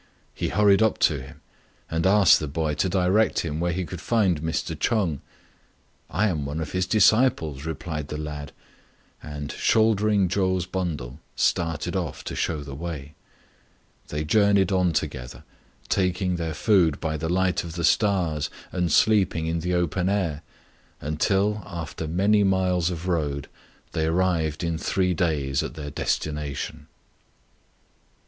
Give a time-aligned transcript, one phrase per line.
[0.33, 1.41] He hurried up to him
[1.87, 4.75] and asked the boy to direct him where he could find Mr.
[4.75, 5.19] Ch'eng"
[6.09, 8.51] I am one of his disciples," replied the lad;
[9.21, 13.13] and, shoulder ing Chou's bundle, started off to shew the way.
[14.07, 15.43] They journeyed on together,
[15.87, 20.41] taking their food by the light of the stars, and sleeping in the open air,
[20.99, 23.47] until, after many miles of road,
[23.91, 26.87] they arrived in three days at their desti nation.